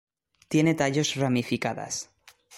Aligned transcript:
Tiene 0.47 0.73
tallos 0.75 1.13
ramificadas. 1.13 2.09